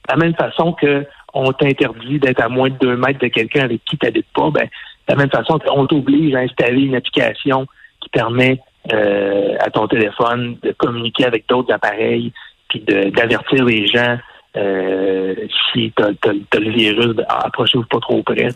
de 0.08 0.14
la 0.14 0.16
même 0.16 0.34
façon 0.34 0.72
que 0.72 1.06
on 1.34 1.52
t'interdit 1.52 2.18
d'être 2.18 2.42
à 2.42 2.48
moins 2.48 2.70
de 2.70 2.78
deux 2.78 2.96
mètres 2.96 3.20
de 3.20 3.28
quelqu'un 3.28 3.64
avec 3.64 3.84
qui 3.84 3.98
tu 3.98 4.06
n'habites 4.06 4.32
pas, 4.34 4.50
ben, 4.50 4.64
de 4.64 4.68
la 5.08 5.16
même 5.16 5.30
façon 5.30 5.58
qu'on 5.58 5.86
t'oblige 5.86 6.34
à 6.34 6.40
installer 6.40 6.82
une 6.82 6.96
application 6.96 7.66
qui 8.00 8.08
permet 8.08 8.60
euh, 8.92 9.56
à 9.60 9.70
ton 9.70 9.86
téléphone 9.86 10.56
de 10.62 10.72
communiquer 10.72 11.26
avec 11.26 11.46
d'autres 11.48 11.72
appareils, 11.72 12.32
puis 12.68 12.80
d'avertir 12.80 13.64
les 13.64 13.86
gens 13.86 14.16
euh, 14.57 15.35
si 15.73 15.93
tu 15.97 16.02
as, 16.02 16.59
le 16.59 16.71
virus, 16.71 17.14
ben, 17.14 17.25
approchez-vous 17.28 17.85
pas 17.85 18.00
trop 18.00 18.23
près. 18.23 18.49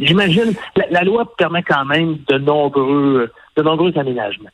J'imagine, 0.00 0.52
la, 0.90 1.04
loi 1.04 1.32
permet 1.36 1.62
quand 1.62 1.84
même 1.84 2.18
de 2.28 2.38
nombreux, 2.38 3.30
de 3.56 3.62
nombreux 3.62 3.96
aménagements. 3.96 4.50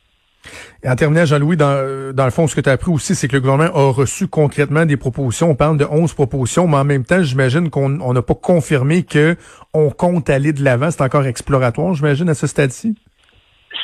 en 0.85 0.95
terminant, 0.95 1.25
Jean-Louis, 1.25 1.57
dans, 1.57 2.13
dans 2.13 2.25
le 2.25 2.31
fond, 2.31 2.47
ce 2.47 2.55
que 2.55 2.61
tu 2.61 2.69
as 2.69 2.73
appris 2.73 2.91
aussi, 2.91 3.15
c'est 3.15 3.27
que 3.27 3.33
le 3.33 3.41
gouvernement 3.41 3.73
a 3.73 3.91
reçu 3.91 4.27
concrètement 4.27 4.85
des 4.85 4.95
propositions. 4.95 5.49
On 5.49 5.55
parle 5.55 5.77
de 5.77 5.85
11 5.89 6.13
propositions, 6.13 6.67
mais 6.67 6.77
en 6.77 6.83
même 6.83 7.03
temps, 7.03 7.23
j'imagine 7.23 7.71
qu'on 7.71 8.13
n'a 8.13 8.21
pas 8.21 8.35
confirmé 8.35 9.03
que 9.03 9.35
on 9.73 9.89
compte 9.89 10.29
aller 10.29 10.53
de 10.53 10.63
l'avant. 10.63 10.91
C'est 10.91 11.01
encore 11.01 11.25
exploratoire, 11.25 11.95
j'imagine, 11.95 12.29
à 12.29 12.35
ce 12.35 12.45
stade-ci? 12.45 12.95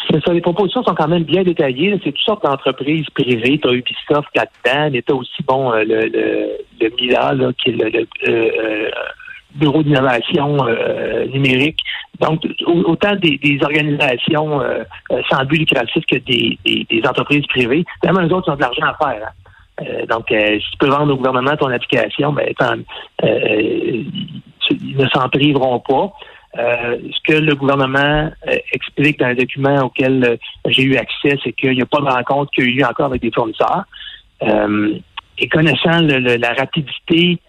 C'est 0.10 0.24
ça, 0.24 0.34
les 0.34 0.42
propositions 0.42 0.84
sont 0.84 0.96
quand 0.96 1.08
même 1.08 1.24
bien 1.24 1.44
détaillées. 1.44 2.00
C'est 2.04 2.12
toutes 2.12 2.26
sortes 2.26 2.44
d'entreprises 2.44 3.06
privées. 3.14 3.60
Tu 3.60 3.68
as 3.68 3.74
Ubisoft 3.74 4.30
là-dedans, 4.36 4.90
mais 4.92 5.02
tu 5.02 5.12
as 5.12 5.16
aussi 5.16 5.44
bon 5.44 5.72
euh, 5.72 5.84
le, 5.84 6.08
le, 6.08 6.58
le 6.82 6.90
MILA, 6.96 7.34
là, 7.34 7.52
qui 7.54 7.70
est 7.70 7.74
le, 7.74 7.90
le 7.90 8.08
euh, 8.28 8.52
euh 8.68 8.90
bureau 9.56 9.84
d'innovation 9.84 10.58
euh, 10.68 11.26
numérique. 11.28 11.80
Donc, 12.20 12.42
autant 12.66 13.16
des, 13.16 13.60
organisations 13.62 14.62
euh, 14.62 14.84
euh, 15.12 15.22
sans 15.30 15.46
but 15.46 15.60
lucratif 15.60 16.04
que 16.06 16.18
des, 16.18 16.58
entreprises 17.08 17.46
privées. 17.48 17.86
Même 18.04 18.28
eux 18.28 18.34
autres 18.34 18.52
ont 18.52 18.56
de 18.56 18.62
l'argent 18.62 18.86
à 18.86 18.98
faire. 18.98 19.28
Hein. 19.28 20.06
donc, 20.10 20.26
si 20.30 20.72
tu 20.72 20.78
peux 20.80 20.90
vendre 20.90 21.14
au 21.14 21.18
gouvernement 21.18 21.56
ton 21.56 21.70
application, 21.70 22.34
ben, 22.34 22.54
ils 23.24 24.06
ne 24.98 25.08
s'en 25.10 25.30
priveront 25.30 25.80
pas. 25.80 26.12
Ce 26.56 27.20
que 27.28 27.34
le 27.34 27.56
gouvernement 27.56 28.32
explique 28.74 29.20
dans 29.20 29.28
un 29.28 29.36
document 29.36 29.86
auquel 29.86 30.40
j'ai 30.68 30.84
eu 30.84 30.96
accès, 30.96 31.38
c'est 31.44 31.54
qu'il 31.54 31.72
n'y 31.72 31.82
a 31.82 31.86
pas 31.86 32.00
de 32.00 32.06
rencontre 32.06 32.52
qu'il 32.52 32.66
y 32.66 32.68
a 32.68 32.72
eu 32.72 32.84
encore 32.84 33.08
avec 33.08 33.22
des 33.22 33.32
fournisseurs. 33.32 33.86
et 34.42 35.48
connaissant 35.48 36.02
la 36.02 36.54
rapidité 36.54 37.40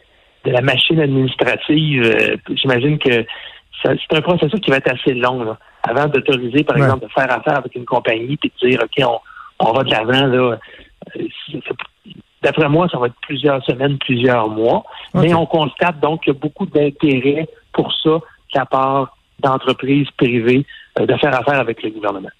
de 0.44 0.50
la 0.50 0.60
machine 0.60 1.00
administrative, 1.00 2.02
euh, 2.02 2.36
j'imagine 2.54 2.98
que 2.98 3.24
c'est 3.82 4.16
un 4.16 4.20
processus 4.20 4.60
qui 4.60 4.70
va 4.70 4.76
être 4.76 4.92
assez 4.92 5.14
long 5.14 5.56
avant 5.82 6.06
d'autoriser, 6.06 6.64
par 6.64 6.76
exemple, 6.76 7.06
de 7.06 7.12
faire 7.12 7.30
affaire 7.32 7.58
avec 7.58 7.74
une 7.74 7.86
compagnie 7.86 8.38
et 8.42 8.48
de 8.48 8.68
dire 8.68 8.80
OK, 8.82 9.20
on, 9.58 9.72
va 9.72 9.82
de 9.82 9.90
l'avant 9.90 10.26
là. 10.26 10.58
Euh, 11.16 11.58
d'après 12.42 12.68
moi, 12.68 12.88
ça 12.90 12.98
va 12.98 13.06
être 13.06 13.14
plusieurs 13.22 13.64
semaines, 13.64 13.98
plusieurs 13.98 14.48
mois. 14.48 14.84
Mais 15.14 15.32
on 15.34 15.46
constate 15.46 15.98
donc 16.00 16.22
qu'il 16.22 16.34
y 16.34 16.36
a 16.36 16.38
beaucoup 16.38 16.66
d'intérêt 16.66 17.48
pour 17.72 17.92
ça 18.02 18.18
de 18.52 18.58
la 18.58 18.66
part 18.66 19.16
d'entreprises 19.40 20.08
privées 20.16 20.66
euh, 20.98 21.06
de 21.06 21.14
faire 21.16 21.34
affaire 21.38 21.60
avec 21.60 21.82
le 21.82 21.90
gouvernement. 21.90 22.30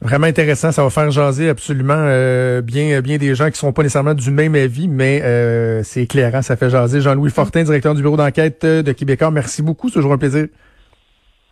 Vraiment 0.00 0.28
intéressant, 0.28 0.70
ça 0.70 0.84
va 0.84 0.90
faire 0.90 1.10
jaser 1.10 1.48
absolument 1.48 1.94
euh, 1.96 2.60
bien 2.62 3.00
bien 3.00 3.16
des 3.16 3.34
gens 3.34 3.50
qui 3.50 3.58
sont 3.58 3.72
pas 3.72 3.82
nécessairement 3.82 4.14
du 4.14 4.30
même 4.30 4.54
avis, 4.54 4.86
mais 4.86 5.20
euh, 5.24 5.82
c'est 5.82 6.02
éclairant, 6.02 6.40
ça 6.42 6.56
fait 6.56 6.70
jaser. 6.70 7.00
Jean-Louis 7.00 7.30
Fortin, 7.30 7.64
directeur 7.64 7.96
du 7.96 8.02
bureau 8.02 8.16
d'enquête 8.16 8.64
de 8.64 8.92
Québécois, 8.92 9.32
merci 9.32 9.60
beaucoup, 9.60 9.88
c'est 9.88 9.94
toujours 9.94 10.12
un 10.12 10.18
plaisir. 10.18 10.46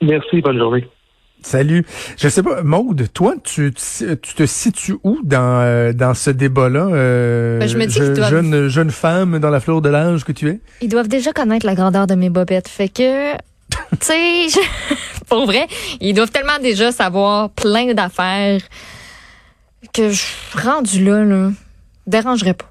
Merci, 0.01 0.41
bonne 0.41 0.59
journée. 0.59 0.87
Salut. 1.47 1.87
Je 2.19 2.29
sais 2.29 2.43
pas, 2.43 2.63
Maude, 2.65 3.07
toi, 3.15 3.37
tu, 3.45 3.73
tu 3.73 4.17
te 4.17 4.47
situes 4.47 4.97
où 5.05 5.21
dans, 5.23 5.61
euh, 5.61 5.93
dans 5.93 6.13
ce 6.13 6.31
débat-là? 6.31 6.87
Ben, 6.87 7.69
je 7.69 7.79
me 7.79 7.87
dis 7.87 8.21
jeune, 8.29 8.67
jeune 8.67 8.91
femme 8.91 9.39
dans 9.39 9.51
la 9.51 9.61
fleur 9.61 9.81
de 9.81 9.89
l'âge 9.89 10.25
que 10.25 10.33
tu 10.33 10.49
es? 10.49 10.61
Ils 10.81 10.89
doivent 10.89 11.07
déjà 11.07 11.33
connaître 11.33 11.65
la 11.65 11.77
grandeur 11.77 12.09
de 12.09 12.17
mes 12.17 12.31
bobettes. 12.31 12.67
Fait 12.67 12.89
que 12.89 13.35
tu 13.37 13.39
sais, 14.01 14.47
pour 15.29 15.47
vrai, 15.47 15.69
ils 16.01 16.15
doivent 16.15 16.33
tellement 16.33 16.59
déjà 16.61 16.91
savoir 16.91 17.51
plein 17.51 17.95
d'affaires 17.95 18.61
que 19.93 20.11
je 20.11 20.25
rendu 20.53 21.05
là, 21.05 21.25
là, 21.25 21.53
dérangerait 22.09 22.55
pas. 22.55 22.69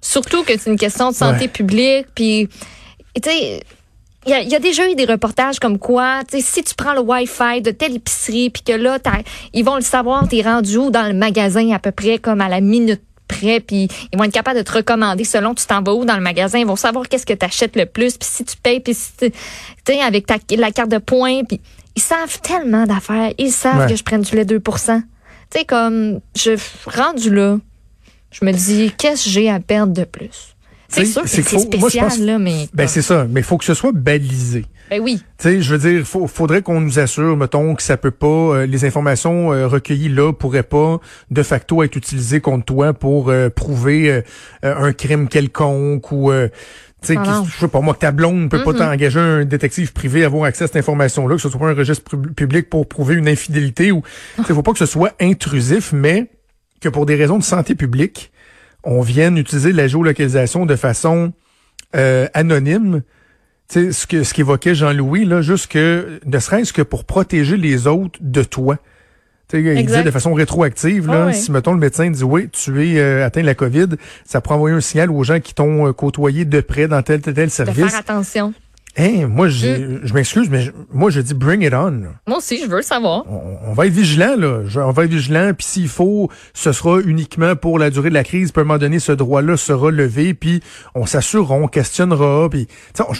Surtout 0.00 0.44
que 0.44 0.56
c'est 0.56 0.70
une 0.70 0.78
question 0.78 1.10
de 1.10 1.16
santé 1.16 1.48
publique, 1.48 2.06
puis, 2.14 2.48
tu 3.16 3.28
sais, 3.28 3.64
il 4.28 4.48
y, 4.50 4.54
a, 4.54 4.58
déjà 4.58 4.90
eu 4.90 4.94
des 4.94 5.06
reportages 5.06 5.58
comme 5.58 5.78
quoi, 5.78 6.20
tu 6.30 6.40
sais, 6.40 6.42
si 6.44 6.62
tu 6.62 6.74
prends 6.74 6.92
le 6.92 7.00
Wi-Fi 7.00 7.62
de 7.62 7.70
telle 7.70 7.96
épicerie, 7.96 8.50
puis 8.50 8.62
que 8.62 8.72
là, 8.72 8.98
ils 9.54 9.64
vont 9.64 9.76
le 9.76 9.80
savoir, 9.80 10.28
t'es 10.28 10.42
rendu 10.42 10.76
où 10.76 10.90
dans 10.90 11.06
le 11.06 11.14
magasin 11.14 11.70
à 11.72 11.78
peu 11.78 11.92
près 11.92 12.18
comme 12.18 12.40
à 12.40 12.48
la 12.48 12.60
minute 12.60 13.02
prêt, 13.26 13.60
puis 13.60 13.88
ils 14.12 14.18
vont 14.18 14.24
être 14.24 14.32
capables 14.32 14.58
de 14.58 14.64
te 14.64 14.72
recommander 14.72 15.24
selon 15.24 15.54
tu 15.54 15.66
t'en 15.66 15.82
vas 15.82 15.94
où 15.94 16.04
dans 16.04 16.16
le 16.16 16.22
magasin. 16.22 16.58
Ils 16.58 16.66
vont 16.66 16.76
savoir 16.76 17.08
qu'est-ce 17.08 17.26
que 17.26 17.34
tu 17.34 17.44
achètes 17.44 17.76
le 17.76 17.86
plus, 17.86 18.16
puis 18.16 18.28
si 18.30 18.44
tu 18.44 18.56
payes, 18.56 18.80
puis 18.80 18.94
si 18.94 19.12
tu 19.16 19.92
avec 19.92 20.26
ta, 20.26 20.36
la 20.56 20.72
carte 20.72 20.90
de 20.90 20.98
points, 20.98 21.44
puis 21.44 21.60
ils 21.96 22.02
savent 22.02 22.40
tellement 22.42 22.86
d'affaires. 22.86 23.32
Ils 23.38 23.50
savent 23.50 23.88
que 23.88 23.96
je 23.96 24.02
prenne 24.02 24.22
du 24.22 24.36
lait 24.36 24.44
2% 24.44 24.60
Tu 24.60 25.58
sais, 25.58 25.64
comme, 25.64 26.20
je 26.36 26.52
rendu 26.86 27.34
là, 27.34 27.58
je 28.30 28.44
me 28.44 28.52
dis, 28.52 28.92
qu'est-ce 28.98 29.24
que 29.24 29.30
j'ai 29.30 29.50
à 29.50 29.60
perdre 29.60 29.92
de 29.92 30.04
plus? 30.04 30.54
C'est 30.88 31.04
sûr 31.04 31.22
que 31.22 31.28
c'est 31.28 31.42
spécial, 31.42 32.24
là, 32.24 32.38
mais... 32.38 32.68
Ben, 32.72 32.88
c'est 32.88 33.02
ça, 33.02 33.26
mais 33.28 33.40
il 33.40 33.44
faut 33.44 33.58
que 33.58 33.64
ce 33.64 33.74
soit 33.74 33.92
balisé. 33.92 34.64
Ben 34.90 35.00
oui. 35.02 35.22
Tu 35.38 35.48
sais, 35.48 35.60
je 35.60 35.74
veux 35.74 35.90
dire, 35.90 36.06
faut, 36.06 36.26
faudrait 36.26 36.62
qu'on 36.62 36.80
nous 36.80 36.98
assure, 36.98 37.36
mettons, 37.36 37.74
que 37.74 37.82
ça 37.82 37.98
peut 37.98 38.10
pas, 38.10 38.26
euh, 38.26 38.66
les 38.66 38.86
informations 38.86 39.52
euh, 39.52 39.68
recueillies 39.68 40.08
là 40.08 40.32
pourraient 40.32 40.62
pas 40.62 40.98
de 41.30 41.42
facto 41.42 41.82
être 41.82 41.96
utilisées 41.96 42.40
contre 42.40 42.64
toi 42.64 42.94
pour 42.94 43.28
euh, 43.28 43.50
prouver 43.50 44.22
un 44.62 44.92
crime 44.92 45.28
quelconque 45.28 46.10
ou 46.10 46.32
tu 47.00 47.14
sais, 47.14 47.14
ah 47.16 47.44
je 47.46 47.60
sais 47.60 47.68
pas 47.68 47.80
moi 47.80 47.94
que 47.94 48.00
ta 48.00 48.10
blonde 48.10 48.40
ne 48.40 48.48
peut 48.48 48.64
pas 48.64 48.74
t'engager 48.74 49.20
un 49.20 49.44
détective 49.44 49.92
privé 49.92 50.24
à 50.24 50.26
avoir 50.26 50.44
accès 50.44 50.64
à 50.64 50.66
cette 50.66 50.76
information-là, 50.76 51.36
que 51.36 51.42
ce 51.42 51.48
soit 51.48 51.60
pas 51.60 51.68
un 51.68 51.74
registre 51.74 52.16
public 52.16 52.68
pour 52.68 52.88
prouver 52.88 53.14
une 53.14 53.28
infidélité 53.28 53.92
ou, 53.92 54.02
il 54.38 54.44
faut 54.44 54.62
pas 54.62 54.72
que 54.72 54.78
ce 54.78 54.86
soit 54.86 55.12
intrusif, 55.20 55.92
mais 55.92 56.28
que 56.80 56.88
pour 56.88 57.06
des 57.06 57.14
raisons 57.14 57.38
de 57.38 57.44
santé 57.44 57.74
publique, 57.74 58.32
on 58.90 59.02
vienne 59.02 59.38
utiliser 59.38 59.72
la 59.72 59.86
géolocalisation 59.86 60.66
de 60.66 60.76
façon 60.76 61.32
anonyme 62.34 63.02
sais, 63.68 63.92
ce 63.92 64.06
que 64.06 64.24
ce 64.24 64.34
qu'évoquait 64.34 64.74
Jean-Louis, 64.74 65.24
là, 65.24 65.42
juste 65.42 65.70
que, 65.70 66.20
ne 66.24 66.38
serait-ce 66.38 66.72
que 66.72 66.82
pour 66.82 67.04
protéger 67.04 67.56
les 67.56 67.86
autres 67.86 68.18
de 68.20 68.42
toi. 68.42 68.78
sais, 69.50 69.62
il 69.62 69.86
disait 69.86 70.02
de 70.02 70.10
façon 70.10 70.34
rétroactive, 70.34 71.06
là, 71.08 71.32
si 71.32 71.52
mettons 71.52 71.72
le 71.72 71.78
médecin 71.78 72.10
dit 72.10 72.24
oui, 72.24 72.48
tu 72.50 72.86
es 72.86 72.98
euh, 72.98 73.24
atteint 73.24 73.42
de 73.42 73.46
la 73.46 73.54
COVID, 73.54 73.88
ça 74.24 74.40
pourrait 74.40 74.56
envoyer 74.56 74.76
un 74.76 74.80
signal 74.80 75.10
aux 75.10 75.22
gens 75.22 75.40
qui 75.40 75.54
t'ont 75.54 75.86
euh, 75.86 75.92
côtoyé 75.92 76.44
de 76.44 76.60
près 76.60 76.88
dans 76.88 77.02
tel 77.02 77.20
tel, 77.20 77.34
tel 77.34 77.50
service. 77.50 77.84
De 77.84 77.88
faire 77.88 77.98
attention. 77.98 78.54
Moi, 78.98 79.48
je, 79.48 80.00
je 80.02 80.12
m'excuse, 80.12 80.50
mais 80.50 80.72
moi, 80.92 81.10
je 81.10 81.20
dis 81.20 81.34
bring 81.34 81.62
it 81.62 81.72
on. 81.72 82.02
Moi 82.26 82.38
aussi, 82.38 82.58
je 82.60 82.66
veux 82.66 82.78
le 82.78 82.82
savoir. 82.82 83.24
On, 83.28 83.72
va 83.72 83.86
être 83.86 83.92
vigilant, 83.92 84.34
là. 84.36 84.62
on 84.76 84.90
va 84.90 85.04
être 85.04 85.10
vigilant, 85.10 85.52
puis 85.56 85.66
s'il 85.66 85.88
faut, 85.88 86.30
ce 86.52 86.72
sera 86.72 87.00
uniquement 87.00 87.54
pour 87.54 87.78
la 87.78 87.90
durée 87.90 88.08
de 88.08 88.14
la 88.14 88.24
crise. 88.24 88.50
Puis 88.50 88.60
à 88.60 88.62
un 88.62 88.64
moment 88.64 88.78
donné, 88.78 88.98
ce 88.98 89.12
droit-là 89.12 89.56
sera 89.56 89.92
levé, 89.92 90.34
puis 90.34 90.60
on 90.96 91.06
s'assurera, 91.06 91.54
on 91.54 91.68
questionnera. 91.68 92.48
Puis, 92.50 92.66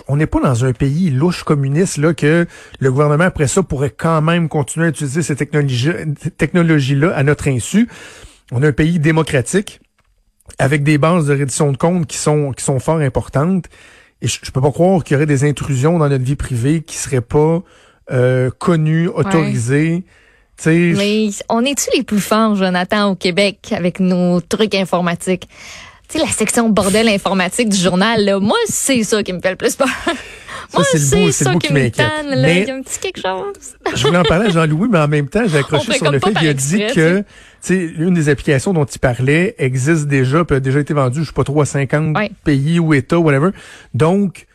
on 0.09 0.17
n'est 0.17 0.27
pas 0.27 0.41
dans 0.41 0.65
un 0.65 0.73
pays 0.73 1.11
louche 1.11 1.45
communiste, 1.45 1.99
là, 1.99 2.13
que 2.13 2.47
le 2.81 2.91
gouvernement, 2.91 3.25
après 3.25 3.47
ça, 3.47 3.63
pourrait 3.63 3.95
quand 3.97 4.21
même 4.21 4.49
continuer 4.49 4.87
à 4.87 4.89
utiliser 4.89 5.23
ces 5.23 5.37
technologies-là 5.37 7.13
à 7.15 7.23
notre 7.23 7.49
insu. 7.49 7.89
On 8.51 8.63
a 8.65 8.69
un 8.69 8.73
pays 8.73 8.99
démocratique, 8.99 9.81
avec 10.59 10.83
des 10.83 10.99
bases 10.99 11.27
de 11.27 11.35
reddition 11.35 11.71
de 11.71 11.77
comptes 11.77 12.07
qui 12.07 12.17
sont, 12.17 12.53
qui 12.53 12.65
sont 12.65 12.81
fort 12.81 12.99
importantes. 12.99 13.67
Et 14.21 14.27
je, 14.27 14.51
peux 14.51 14.61
pas 14.61 14.73
croire 14.73 15.05
qu'il 15.05 15.15
y 15.15 15.17
aurait 15.17 15.27
des 15.27 15.45
intrusions 15.45 15.99
dans 15.99 16.09
notre 16.09 16.25
vie 16.25 16.37
privée 16.37 16.83
qui 16.83 16.97
seraient 16.97 17.21
pas 17.21 17.63
euh, 18.11 18.51
connues, 18.59 19.09
autorisées. 19.09 20.05
Mais 20.67 21.29
on 21.49 21.65
est-tu 21.65 21.89
les 21.97 22.03
plus 22.03 22.21
forts, 22.21 22.57
Jonathan, 22.57 23.11
au 23.11 23.15
Québec, 23.15 23.73
avec 23.73 24.01
nos 24.01 24.41
trucs 24.41 24.75
informatiques? 24.75 25.49
Tu 26.09 26.19
sais, 26.19 26.25
la 26.25 26.31
section 26.31 26.71
bordel 26.71 27.07
informatique 27.09 27.69
du 27.69 27.77
journal, 27.77 28.25
là, 28.25 28.41
moi, 28.41 28.57
c'est 28.67 29.03
ça 29.03 29.23
qui 29.23 29.33
me 29.33 29.41
fait 29.41 29.51
le 29.51 29.57
plus 29.57 29.77
peur. 29.77 29.89
moi, 30.73 30.83
c'est 30.91 30.99
ça 31.33 31.55
qui, 31.57 31.71
m'inquiète. 31.71 32.07
Il 32.25 32.67
y 32.67 32.71
a 32.71 32.75
un 32.75 32.81
petit 32.81 32.99
quelque 32.99 33.21
chose. 33.21 33.75
je 33.95 34.07
voulais 34.07 34.19
en 34.19 34.23
parler 34.23 34.47
à 34.47 34.51
Jean-Louis, 34.51 34.89
mais 34.91 35.01
en 35.01 35.09
même 35.09 35.29
temps, 35.29 35.47
j'ai 35.47 35.59
accroché 35.59 35.93
sur 35.93 36.11
le 36.11 36.19
fait 36.19 36.33
qu'il 36.33 36.49
a 36.49 36.55
dit 36.55 36.87
que 36.95 37.25
sais, 37.61 37.93
une 37.99 38.15
des 38.15 38.29
applications 38.29 38.73
dont 38.73 38.85
il 38.85 38.99
parlait 38.99 39.55
existe 39.59 40.07
déjà, 40.07 40.45
peut 40.45 40.57
a 40.57 40.61
déjà 40.61 40.81
été 40.81 40.95
vendue, 40.95 41.21
je 41.21 41.27
sais 41.27 41.33
pas 41.33 41.45
trop, 41.45 41.61
à 41.61 41.67
50 41.67 42.17
pays 42.45 42.79
ou 42.79 42.95
États, 42.95 43.19
whatever. 43.19 43.51
Donc, 43.95 44.47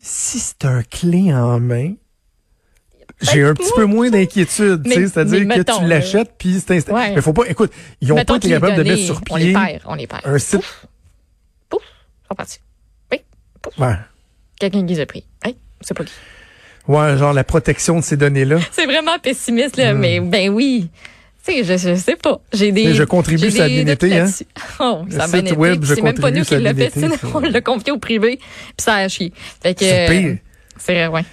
si 0.00 0.38
c'est 0.38 0.64
un 0.64 0.82
clé 0.82 1.32
en 1.32 1.58
main, 1.58 1.94
j'ai 3.20 3.42
un 3.42 3.54
petit 3.54 3.72
peu 3.74 3.84
moins 3.84 4.10
d'inquiétude, 4.10 4.86
c'est-à-dire 4.86 5.48
que 5.48 5.62
tu 5.62 5.84
l'achètes 5.86 6.32
puis 6.38 6.60
c'est 6.64 6.76
instant. 6.76 6.94
Mais 6.94 7.20
faut 7.20 7.32
pas, 7.32 7.48
écoute, 7.48 7.72
ils 8.00 8.12
ont 8.12 8.24
pas 8.24 8.36
été 8.36 8.48
capables 8.50 8.76
de 8.76 8.82
mettre 8.82 9.02
sur 9.02 9.22
pied 9.22 9.34
on 9.34 9.36
les 9.36 9.52
perd, 9.52 9.80
on 9.86 9.94
les 9.94 10.06
perd. 10.06 10.22
un 10.24 10.38
site. 10.38 10.62
Pouf, 12.28 12.58
pouf, 13.62 13.74
Oui. 13.78 13.88
Quelqu'un 14.58 14.86
qui 14.86 14.94
les 14.94 15.00
a 15.00 15.06
pris. 15.06 15.24
Hey, 15.44 15.56
c'est 15.80 15.96
pas 15.96 16.04
qui. 16.04 16.12
Ouais, 16.86 17.16
genre 17.18 17.32
la 17.32 17.44
protection 17.44 17.96
de 17.98 18.04
ces 18.04 18.16
données-là. 18.16 18.58
C'est 18.72 18.86
vraiment 18.86 19.18
pessimiste, 19.18 19.76
là, 19.76 19.92
hmm. 19.92 19.98
mais 19.98 20.20
ben 20.20 20.48
oui 20.48 20.90
je, 21.48 21.76
je 21.76 21.94
sais 21.96 22.16
pas. 22.16 22.40
J'ai 22.52 22.72
des. 22.72 22.94
je 22.94 23.04
contribue 23.04 23.48
à 23.60 23.68
la 23.68 24.24
hein? 24.24 24.30
Oh, 24.80 25.04
ça 25.10 25.26
C'est 25.26 26.02
même 26.02 26.14
pas 26.18 26.30
nous 26.30 26.44
qui 26.44 26.56
l'a 26.56 26.74
fait, 26.74 26.92
on 27.34 27.40
l'a 27.40 27.60
confié 27.60 27.92
au 27.92 27.98
privé, 27.98 28.36
puis 28.36 28.74
ça 28.78 28.96
a 28.96 29.08
chié. 29.08 29.32
Fait 29.62 29.74
que. 29.74 29.84
C'est 29.84 30.06
pire. 30.08 30.36
C'est 30.78 31.06
ouais. 31.06 31.24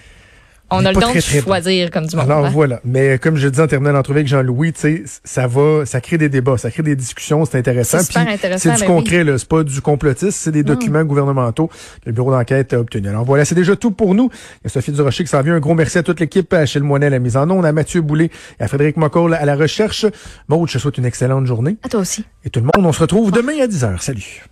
On 0.72 0.84
a 0.84 0.91
le 0.91 1.00
don 1.00 1.13
de 1.13 1.19
choisir 1.19 1.91
comme 1.91 2.07
du 2.07 2.15
monde. 2.15 2.25
Alors 2.25 2.45
hein. 2.45 2.50
voilà. 2.51 2.79
Mais 2.84 3.19
comme 3.19 3.36
je 3.38 3.48
dis 3.48 3.60
en 3.62 3.67
terminant 3.67 3.91
l'entrevue 3.93 4.19
avec 4.19 4.27
Jean-Louis, 4.27 4.74
tu 4.74 4.79
sais, 4.79 5.03
ça 5.24 5.45
va, 5.45 5.86
ça 5.86 6.01
crée 6.01 6.17
des 6.17 6.27
débats, 6.27 6.57
ça 6.57 6.72
crée 6.72 6.81
des 6.81 6.95
discussions, 6.95 7.45
c'est 7.45 7.57
intéressant. 7.60 8.00
C'est 8.00 8.05
super 8.05 8.25
Puis 8.25 8.34
intéressant, 8.34 8.69
C'est 8.72 8.75
du 8.75 8.81
oui. 8.81 8.88
concret, 8.88 9.24
là. 9.24 9.38
C'est 9.38 9.48
pas 9.48 9.63
du 9.63 9.79
complotisme, 9.81 10.31
c'est 10.31 10.51
des 10.51 10.63
Non. 10.63 10.74
documents 10.74 11.03
gouvernementaux 11.03 11.67
que 11.67 11.74
le 12.07 12.12
bureau 12.13 12.31
d'enquête 12.31 12.74
a 12.74 12.79
obtenus. 12.79 13.10
Alors 13.10 13.25
voilà, 13.25 13.45
c'est 13.45 13.55
déjà 13.55 13.75
tout 13.75 13.91
pour 13.91 14.15
nous. 14.15 14.29
Il 14.34 14.65
y 14.65 14.67
a 14.67 14.69
Sophie 14.69 14.91
Durocher 14.91 15.24
qui 15.24 15.29
s'en 15.29 15.41
vient. 15.41 15.53
Un 15.55 15.60
gros 15.60 15.75
merci 15.75 16.00
à 16.00 16.03
toute 16.03 16.19
l'équipe, 16.19 16.51
à 16.53 16.60
Achille 16.60 16.81
Moinet 16.81 17.05
à 17.05 17.10
la 17.12 17.19
mise 17.19 17.38
en 17.38 17.50
onde, 17.50 17.65
à 17.65 17.72
Mathieu 17.72 18.01
Boulay 18.01 18.31
et 18.60 18.63
à 18.63 18.67
Frédéric 18.67 18.98
Mocoll 18.98 19.36
à 19.36 19.45
la 19.45 19.55
recherche. 19.55 20.05
Maud, 20.48 20.67
je 20.67 20.74
te 20.74 20.77
souhaite 20.79 20.98
une 20.98 21.05
excellente 21.05 21.45
journée. 21.45 21.77
À 21.84 21.89
toi 21.89 22.00
aussi. 22.00 22.25
Et 22.43 22.50
tout 22.50 22.60
le 22.60 22.65
monde, 22.65 22.86
on 22.86 22.91
se 22.93 23.01
retrouve 23.01 23.31
demain 23.31 23.53
à 23.62 23.67
10h. 23.67 24.01
Salut. 24.01 24.43